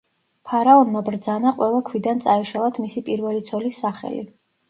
ფარაონმა 0.51 1.01
ბრძანა 1.09 1.51
ყველა 1.59 1.81
ქვიდან 1.91 2.23
წაეშალათ 2.25 2.81
მისი 2.87 3.05
პირველი 3.11 3.45
ცოლის 3.51 3.81
სახელი. 3.85 4.27